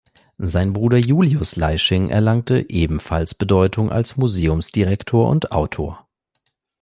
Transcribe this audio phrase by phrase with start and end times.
[0.39, 6.07] Sein Bruder Julius Leisching erlangte ebenfalls Bedeutung als Museumsdirektor und Autor.